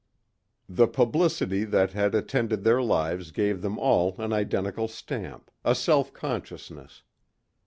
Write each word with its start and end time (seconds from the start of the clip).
The 0.67 0.87
publicity 0.87 1.63
that 1.63 1.91
had 1.91 2.15
attended 2.15 2.63
their 2.63 2.81
lives 2.81 3.29
gave 3.29 3.61
them 3.61 3.77
all 3.77 4.15
an 4.17 4.33
identical 4.33 4.87
stamp, 4.87 5.51
a 5.63 5.75
self 5.75 6.11
consciousness. 6.11 7.03